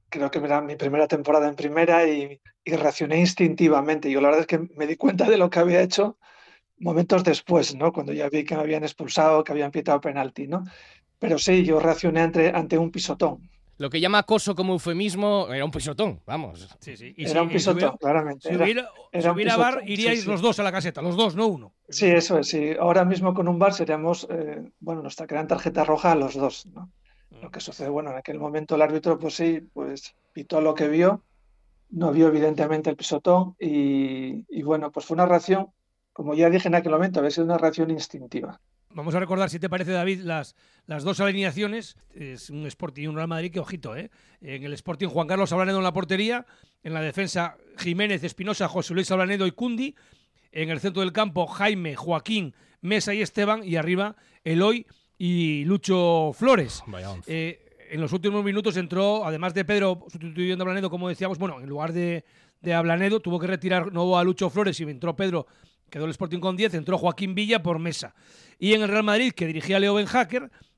creo 0.09 0.31
que 0.31 0.39
era 0.39 0.61
mi 0.61 0.75
primera 0.75 1.07
temporada 1.07 1.47
en 1.47 1.55
primera 1.55 2.07
y, 2.07 2.41
y 2.63 2.75
reaccioné 2.75 3.19
instintivamente. 3.19 4.09
Yo 4.09 4.21
la 4.21 4.29
verdad 4.29 4.41
es 4.41 4.47
que 4.47 4.67
me 4.75 4.87
di 4.87 4.95
cuenta 4.95 5.29
de 5.29 5.37
lo 5.37 5.51
que 5.51 5.59
había 5.59 5.83
hecho 5.83 6.17
momentos 6.79 7.23
después, 7.23 7.75
¿no? 7.75 7.93
Cuando 7.93 8.11
ya 8.11 8.27
vi 8.29 8.43
que 8.43 8.55
me 8.55 8.61
habían 8.61 8.83
expulsado, 8.83 9.43
que 9.43 9.51
habían 9.51 9.71
pitado 9.71 10.01
penalti, 10.01 10.47
¿no? 10.47 10.63
Pero 11.27 11.37
sí, 11.39 11.63
yo 11.63 11.79
reaccioné 11.79 12.21
ante, 12.21 12.49
ante 12.49 12.77
un 12.77 12.91
pisotón. 12.91 13.49
Lo 13.77 13.89
que 13.89 13.99
llama 13.99 14.19
acoso 14.19 14.55
como 14.55 14.71
eufemismo 14.73 15.47
era 15.51 15.65
un 15.65 15.71
pisotón, 15.71 16.21
vamos. 16.25 16.65
Sí, 16.79 16.95
sí. 16.95 17.13
Era 17.17 17.41
un 17.41 17.49
pisotón, 17.49 17.79
si 17.81 17.85
hubiera, 17.85 17.97
claramente. 17.97 18.47
Si 18.47 18.55
Era- 18.55 18.63
hubiera, 18.63 18.89
era 19.11 19.21
si 19.21 19.27
un 19.27 19.33
hubiera 19.35 19.55
pisotón, 19.55 19.75
bar, 19.75 19.89
iríais 19.89 20.21
sí. 20.21 20.27
los 20.29 20.41
dos 20.41 20.59
a 20.59 20.63
la 20.63 20.71
caseta, 20.71 21.01
los 21.01 21.17
dos, 21.17 21.35
no 21.35 21.47
uno. 21.47 21.73
Sí, 21.89 22.05
eso 22.07 22.39
es. 22.39 22.47
Sí. 22.47 22.71
Ahora 22.79 23.03
mismo 23.03 23.33
con 23.33 23.47
un 23.49 23.59
bar 23.59 23.73
seríamos, 23.73 24.27
eh, 24.29 24.71
bueno, 24.79 25.01
nos 25.01 25.15
sacarían 25.15 25.47
tarjeta 25.47 25.83
roja 25.83 26.13
a 26.13 26.15
los 26.15 26.35
dos, 26.35 26.65
¿no? 26.67 26.89
Lo 27.41 27.51
que 27.51 27.59
sucede, 27.59 27.89
bueno, 27.89 28.11
en 28.11 28.17
aquel 28.17 28.39
momento 28.39 28.75
el 28.75 28.81
árbitro, 28.81 29.19
pues 29.19 29.33
sí, 29.35 29.59
pues 29.73 30.15
pitó 30.31 30.61
lo 30.61 30.73
que 30.73 30.87
vio, 30.87 31.21
no 31.89 32.13
vio 32.13 32.27
evidentemente 32.27 32.89
el 32.89 32.95
pisotón 32.95 33.55
y, 33.59 34.45
y 34.47 34.63
bueno, 34.63 34.89
pues 34.89 35.05
fue 35.05 35.15
una 35.15 35.25
reacción, 35.25 35.67
como 36.13 36.33
ya 36.33 36.49
dije 36.49 36.69
en 36.69 36.75
aquel 36.75 36.93
momento, 36.93 37.19
había 37.19 37.31
sido 37.31 37.43
una 37.45 37.57
reacción 37.57 37.91
instintiva. 37.91 38.61
Vamos 38.95 39.13
a 39.13 39.19
recordar, 39.19 39.49
si 39.49 39.59
te 39.59 39.67
parece, 39.67 39.91
David, 39.91 40.21
las, 40.21 40.55
las 40.87 41.03
dos 41.03 41.19
alineaciones. 41.19 41.97
Es 42.13 42.49
un 42.49 42.65
Sporting 42.65 43.03
y 43.03 43.07
un 43.07 43.17
Real 43.17 43.27
Madrid 43.27 43.51
que, 43.51 43.59
ojito, 43.59 43.93
¿eh? 43.93 44.09
En 44.39 44.63
el 44.63 44.71
Sporting, 44.71 45.09
Juan 45.09 45.27
Carlos 45.27 45.51
Ablanedo 45.51 45.79
en 45.79 45.83
la 45.83 45.91
portería. 45.91 46.45
En 46.81 46.93
la 46.93 47.01
defensa, 47.01 47.57
Jiménez, 47.77 48.23
Espinosa, 48.23 48.69
José 48.69 48.93
Luis 48.93 49.11
Ablanedo 49.11 49.45
y 49.47 49.51
Cundi. 49.51 49.95
En 50.53 50.69
el 50.69 50.79
centro 50.79 51.01
del 51.01 51.11
campo, 51.11 51.45
Jaime, 51.45 51.97
Joaquín, 51.97 52.55
Mesa 52.79 53.13
y 53.13 53.21
Esteban. 53.21 53.65
Y 53.65 53.75
arriba, 53.75 54.15
Eloy 54.45 54.87
y 55.17 55.65
Lucho 55.65 56.31
Flores. 56.33 56.81
Eh, 57.27 57.59
en 57.89 57.99
los 57.99 58.13
últimos 58.13 58.45
minutos 58.45 58.77
entró, 58.77 59.25
además 59.25 59.53
de 59.53 59.65
Pedro 59.65 60.05
sustituyendo 60.07 60.63
a 60.63 60.67
Ablanedo, 60.67 60.89
como 60.89 61.09
decíamos, 61.09 61.37
bueno, 61.37 61.59
en 61.59 61.67
lugar 61.67 61.91
de, 61.91 62.23
de 62.61 62.73
Ablanedo, 62.73 63.19
tuvo 63.19 63.39
que 63.39 63.47
retirar 63.47 63.91
no 63.91 64.17
a 64.17 64.23
Lucho 64.23 64.49
Flores 64.49 64.79
y 64.79 64.83
entró 64.83 65.17
Pedro, 65.17 65.47
quedó 65.89 66.05
el 66.05 66.11
Sporting 66.11 66.39
con 66.39 66.55
10, 66.55 66.73
entró 66.73 66.97
Joaquín 66.97 67.35
Villa 67.35 67.61
por 67.63 67.79
mesa. 67.79 68.15
Y 68.59 68.73
en 68.73 68.81
el 68.81 68.89
Real 68.89 69.03
Madrid, 69.03 69.33
que 69.33 69.47
dirigía 69.47 69.79
Leo 69.79 69.95
Ben 69.95 70.07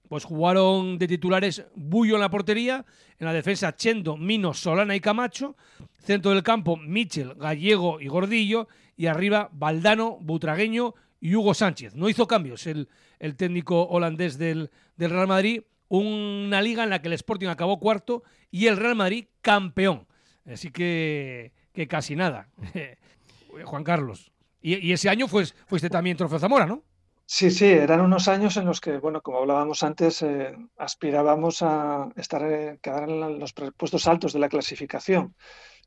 pues 0.08 0.24
jugaron 0.24 0.98
de 0.98 1.08
titulares 1.08 1.66
Bullo 1.76 2.16
en 2.16 2.22
la 2.22 2.30
portería, 2.30 2.86
en 3.20 3.26
la 3.26 3.34
defensa 3.34 3.76
Chendo, 3.76 4.18
Mino, 4.18 4.54
Solana 4.54 4.96
y 4.96 5.02
Camacho, 5.02 5.58
centro 6.00 6.32
del 6.32 6.44
campo 6.44 6.78
Michel, 6.78 7.36
Gallego 7.36 8.00
y 8.00 8.08
Gordillo, 8.08 8.68
y 8.96 9.08
arriba 9.08 9.50
Valdano, 9.52 10.18
Butragueño 10.22 10.96
y 11.20 11.36
Hugo 11.36 11.54
Sánchez. 11.54 11.96
No 11.96 12.10
hizo 12.10 12.28
cambios 12.28 12.68
el, 12.68 12.88
el 13.20 13.36
técnico 13.36 13.84
holandés 13.84 14.38
del, 14.38 14.72
del 14.96 15.12
Real 15.12 15.28
Madrid, 15.28 15.62
una 15.90 16.62
liga 16.62 16.84
en 16.84 16.90
la 16.90 17.02
que 17.02 17.08
el 17.08 17.14
Sporting 17.14 17.48
acabó 17.48 17.80
cuarto 17.80 18.24
y 18.52 18.68
el 18.68 18.78
Real 18.78 18.96
Madrid 18.96 19.26
campeón. 19.42 20.08
Así 20.46 20.72
que, 20.72 21.52
que 21.74 21.88
casi 21.88 22.16
nada. 22.16 22.50
Juan 23.66 23.84
Carlos. 23.84 24.32
Y, 24.62 24.88
y 24.88 24.94
ese 24.94 25.10
año 25.10 25.28
pues, 25.28 25.56
fuiste 25.68 25.90
también 25.90 26.18
Trofeo 26.18 26.40
Zamora, 26.40 26.66
¿no? 26.66 26.84
Sí, 27.30 27.52
sí, 27.52 27.66
eran 27.66 28.00
unos 28.02 28.30
años 28.30 28.56
en 28.56 28.66
los 28.66 28.80
que, 28.80 29.00
bueno, 29.00 29.22
como 29.22 29.40
hablábamos 29.40 29.84
antes, 29.84 30.22
eh, 30.22 30.56
aspirábamos 30.78 31.62
a 31.62 32.08
estar, 32.16 32.42
eh, 32.44 32.80
quedar 32.82 33.10
en 33.10 33.38
los 33.38 33.54
puestos 33.54 34.08
altos 34.08 34.32
de 34.32 34.40
la 34.40 34.48
clasificación. 34.48 35.36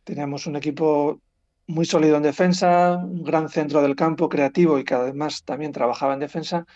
Teníamos 0.04 0.46
un 0.46 0.56
equipo 0.56 1.22
muy 1.66 1.86
sólido 1.86 2.16
en 2.16 2.24
defensa, 2.24 2.96
un 2.98 3.22
gran 3.24 3.48
centro 3.48 3.80
del 3.80 3.96
campo 3.96 4.28
creativo 4.28 4.78
y 4.78 4.84
que 4.84 4.94
además 4.94 5.42
también 5.44 5.72
trabajaba 5.72 6.14
en 6.14 6.20
defensa 6.20 6.66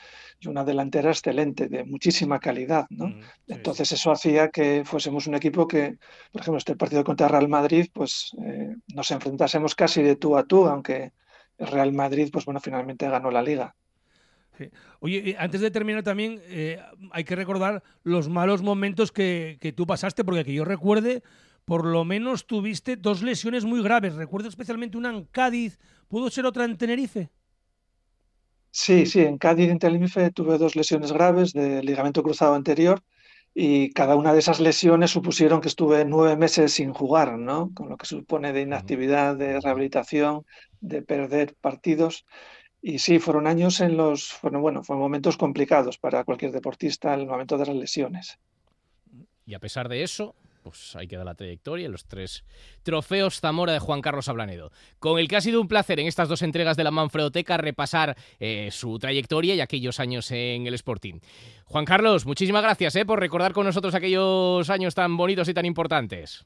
y 0.40 0.48
una 0.48 0.64
delantera 0.64 1.10
excelente, 1.10 1.68
de 1.68 1.84
muchísima 1.84 2.38
calidad, 2.40 2.86
¿no? 2.90 3.08
Mm, 3.08 3.22
sí, 3.48 3.54
Entonces 3.54 3.92
eso 3.92 4.12
hacía 4.12 4.50
que 4.50 4.84
fuésemos 4.84 5.26
un 5.26 5.34
equipo 5.34 5.66
que, 5.68 5.98
por 6.32 6.40
ejemplo, 6.40 6.58
este 6.58 6.76
partido 6.76 7.04
contra 7.04 7.28
Real 7.28 7.48
Madrid, 7.48 7.88
pues 7.92 8.30
eh, 8.42 8.76
nos 8.94 9.10
enfrentásemos 9.10 9.74
casi 9.74 10.02
de 10.02 10.16
tú 10.16 10.36
a 10.38 10.44
tú, 10.44 10.66
aunque 10.66 11.12
Real 11.66 11.92
Madrid, 11.92 12.28
pues 12.32 12.44
bueno, 12.44 12.60
finalmente 12.60 13.08
ganó 13.08 13.30
la 13.30 13.42
liga. 13.42 13.74
Sí. 14.56 14.70
Oye, 15.00 15.22
y 15.24 15.34
antes 15.36 15.60
de 15.60 15.70
terminar 15.70 16.02
también 16.02 16.40
eh, 16.44 16.80
hay 17.10 17.24
que 17.24 17.34
recordar 17.34 17.82
los 18.04 18.28
malos 18.28 18.62
momentos 18.62 19.10
que, 19.10 19.58
que 19.60 19.72
tú 19.72 19.86
pasaste, 19.86 20.24
porque 20.24 20.44
que 20.44 20.54
yo 20.54 20.64
recuerde, 20.64 21.22
por 21.64 21.84
lo 21.84 22.04
menos 22.04 22.46
tuviste 22.46 22.96
dos 22.96 23.22
lesiones 23.22 23.64
muy 23.64 23.82
graves. 23.82 24.14
Recuerdo 24.14 24.48
especialmente 24.48 24.96
una 24.96 25.10
en 25.10 25.24
Cádiz, 25.24 25.78
¿pudo 26.08 26.30
ser 26.30 26.46
otra 26.46 26.64
en 26.64 26.76
Tenerife? 26.76 27.30
Sí, 28.70 29.06
sí, 29.06 29.20
en 29.20 29.38
Cádiz, 29.38 29.70
en 29.70 29.78
Tenerife, 29.78 30.30
tuve 30.30 30.58
dos 30.58 30.76
lesiones 30.76 31.12
graves 31.12 31.52
de 31.52 31.82
ligamento 31.82 32.22
cruzado 32.22 32.54
anterior 32.54 33.02
y 33.54 33.92
cada 33.92 34.16
una 34.16 34.32
de 34.32 34.40
esas 34.40 34.58
lesiones 34.58 35.12
supusieron 35.12 35.60
que 35.60 35.68
estuve 35.68 36.04
nueve 36.04 36.36
meses 36.36 36.72
sin 36.72 36.92
jugar, 36.92 37.38
¿no? 37.38 37.70
Con 37.72 37.88
lo 37.88 37.96
que 37.96 38.04
supone 38.04 38.52
de 38.52 38.62
inactividad, 38.62 39.36
de 39.36 39.60
rehabilitación, 39.60 40.44
de 40.80 41.02
perder 41.02 41.54
partidos. 41.60 42.26
Y 42.82 42.98
sí, 42.98 43.20
fueron 43.20 43.46
años 43.46 43.80
en 43.80 43.96
los, 43.96 44.32
fueron, 44.32 44.60
bueno, 44.60 44.82
fueron 44.82 45.02
momentos 45.02 45.36
complicados 45.36 45.98
para 45.98 46.24
cualquier 46.24 46.50
deportista 46.50 47.14
el 47.14 47.26
momento 47.26 47.56
de 47.56 47.66
las 47.66 47.76
lesiones. 47.76 48.38
Y 49.46 49.54
a 49.54 49.60
pesar 49.60 49.88
de 49.88 50.02
eso, 50.02 50.34
pues 50.64 50.96
ahí 50.96 51.06
queda 51.06 51.22
la 51.22 51.36
trayectoria, 51.36 51.88
los 51.88 52.06
tres 52.06 52.42
trofeos 52.82 53.38
Zamora 53.40 53.72
de 53.72 53.78
Juan 53.78 54.00
Carlos 54.00 54.28
Ablanedo. 54.28 54.72
Con 54.98 55.20
el 55.20 55.28
que 55.28 55.36
ha 55.36 55.40
sido 55.40 55.60
un 55.60 55.68
placer 55.68 56.00
en 56.00 56.08
estas 56.08 56.28
dos 56.28 56.42
entregas 56.42 56.76
de 56.76 56.82
la 56.82 56.90
Manfredoteca 56.90 57.56
repasar 57.58 58.16
eh, 58.40 58.70
su 58.72 58.98
trayectoria 58.98 59.54
y 59.54 59.60
aquellos 59.60 60.00
años 60.00 60.30
en 60.32 60.66
el 60.66 60.74
Sporting. 60.74 61.20
Juan 61.66 61.84
Carlos, 61.84 62.26
muchísimas 62.26 62.62
gracias 62.62 62.96
eh, 62.96 63.04
por 63.06 63.20
recordar 63.20 63.52
con 63.52 63.64
nosotros 63.66 63.94
aquellos 63.94 64.68
años 64.70 64.94
tan 64.96 65.16
bonitos 65.16 65.48
y 65.48 65.54
tan 65.54 65.66
importantes. 65.66 66.44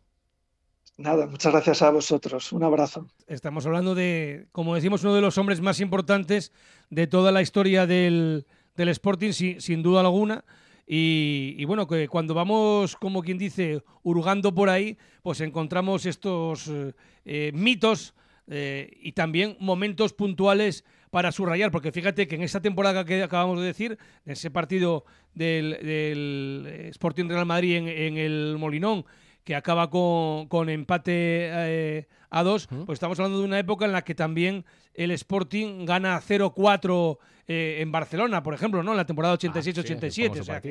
Nada, 0.97 1.27
muchas 1.27 1.53
gracias 1.53 1.81
a 1.83 1.91
vosotros. 1.91 2.53
Un 2.53 2.65
abrazo. 2.65 3.07
Estamos 3.29 3.65
hablando 3.67 3.95
de, 3.95 4.49
como 4.51 4.75
decimos, 4.75 5.05
uno 5.05 5.15
de 5.15 5.21
los 5.21 5.39
hombres 5.39 5.61
más 5.61 5.79
importantes 5.81 6.53
de 6.91 7.07
toda 7.07 7.31
la 7.31 7.41
historia 7.41 7.87
del, 7.87 8.47
del 8.75 8.89
Sporting, 8.89 9.31
si- 9.31 9.61
sin 9.61 9.85
duda 9.85 10.01
alguna. 10.01 10.45
Y, 10.91 11.63
bueno, 11.67 11.87
que 11.87 12.09
cuando 12.09 12.33
vamos, 12.33 12.97
como 12.97 13.23
quien 13.23 13.37
dice, 13.37 13.83
hurgando 14.03 14.55
por 14.55 14.71
ahí, 14.71 14.97
pues 15.23 15.43
encontramos 15.43 16.07
estos 16.07 16.67
eh, 16.69 16.95
eh, 17.27 17.53
mitos 17.53 18.15
eh, 18.47 18.91
y 19.03 19.13
también 19.13 19.59
momentos 19.61 20.15
puntuales 20.15 20.87
para 21.11 21.31
subrayar, 21.31 21.71
porque 21.71 21.93
fíjate 21.93 22.27
que 22.27 22.37
en 22.37 22.43
esta 22.43 22.63
temporada 22.63 23.05
que 23.05 23.23
acabamos 23.23 23.61
de 23.61 23.67
decir, 23.67 23.99
en 24.25 24.33
ese 24.33 24.51
partido 24.51 25.05
del, 25.35 25.79
del 25.83 26.87
Sporting 26.91 27.29
Real 27.29 27.45
Madrid 27.45 27.77
en, 27.77 27.89
en 27.89 28.17
el 28.17 28.57
Molinón, 28.59 29.05
que 29.49 29.55
acaba 29.55 29.89
con, 29.89 30.47
con 30.49 30.69
empate 30.69 31.15
eh, 31.15 32.07
a 32.29 32.43
dos, 32.43 32.67
pues 32.85 32.97
estamos 32.97 33.19
hablando 33.19 33.39
de 33.39 33.47
una 33.47 33.59
época 33.59 33.87
en 33.87 33.93
la 33.93 34.03
que 34.05 34.15
también 34.15 34.67
el 34.93 35.11
Sporting 35.11 35.87
gana 35.87 36.21
0-4 36.21 37.17
eh, 37.47 37.79
en 37.81 37.91
Barcelona, 37.91 38.43
por 38.43 38.53
ejemplo, 38.53 38.83
¿no? 38.83 38.91
En 38.91 38.99
la 38.99 39.07
temporada 39.07 39.33
Ah, 39.33 39.39
sí, 39.41 39.49
86-87. 39.49 40.41
o 40.41 40.45
sea 40.45 40.61
sí. 40.61 40.69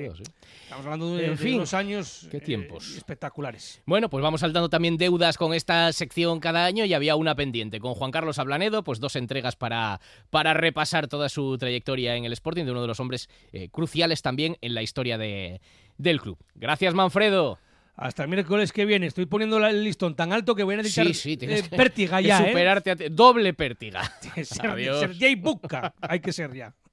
estamos 0.62 0.86
hablando 0.86 1.16
de, 1.16 1.26
En 1.26 1.32
de 1.32 1.38
fin, 1.38 1.56
unos 1.56 1.74
años 1.74 2.28
qué 2.30 2.38
eh, 2.38 2.42
tiempos. 2.42 2.96
espectaculares. 2.96 3.82
Bueno, 3.88 4.12
pues 4.12 4.22
vamos 4.22 4.42
saltando 4.42 4.70
también 4.70 4.96
deudas 4.96 5.40
con 5.40 5.56
esta 5.56 5.92
sección 5.92 6.40
cada 6.40 6.66
año 6.66 6.86
y 6.86 6.94
había 6.94 7.16
una 7.16 7.34
pendiente 7.34 7.80
con 7.80 7.96
Juan 7.96 8.12
Carlos 8.12 8.38
Ablanedo, 8.38 8.84
pues 8.84 9.00
dos 9.00 9.16
entregas 9.16 9.56
para, 9.56 10.00
para 10.30 10.54
repasar 10.54 11.08
toda 11.08 11.30
su 11.30 11.58
trayectoria 11.58 12.16
en 12.16 12.26
el 12.26 12.34
Sporting, 12.34 12.66
de 12.66 12.72
uno 12.74 12.84
de 12.84 12.88
los 12.90 13.00
hombres 13.00 13.28
eh, 13.54 13.70
cruciales 13.70 14.22
también 14.22 14.56
en 14.62 14.76
la 14.76 14.84
historia 14.84 15.18
de, 15.18 15.62
del 15.98 16.22
club. 16.22 16.38
Gracias, 16.54 16.94
Manfredo. 16.94 17.58
Hasta 17.98 18.22
el 18.24 18.30
miércoles 18.30 18.72
que 18.72 18.86
viene. 18.86 19.08
Estoy 19.08 19.26
poniendo 19.26 19.58
el 19.66 19.84
listón 19.84 20.16
tan 20.16 20.32
alto 20.32 20.54
que 20.54 20.62
voy 20.64 20.76
a 20.76 20.78
necesitar 20.78 21.08
Sí, 21.08 21.14
sí, 21.16 21.36
tienes 21.38 21.66
eh, 21.66 21.70
pértiga 21.76 22.20
que 22.20 22.28
ya, 22.28 22.40
¿eh? 22.46 22.50
superarte 22.50 22.92
a 22.92 22.96
ti- 22.96 23.06
doble 23.10 23.54
pértiga. 23.56 24.04
Ser- 24.44 24.68
Adiós. 24.68 25.00
Sergei 25.00 25.34
Bukka. 25.36 25.96
Hay 26.02 26.20
que 26.20 26.32
ser 26.32 26.54
ya. 26.54 26.76